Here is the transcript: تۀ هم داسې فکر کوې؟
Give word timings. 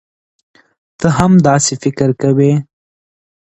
تۀ 0.99 1.07
هم 1.17 1.31
داسې 1.47 1.73
فکر 1.83 2.09
کوې؟ 2.21 2.51